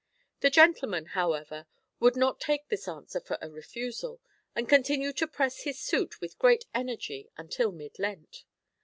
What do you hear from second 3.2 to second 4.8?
a refusal, and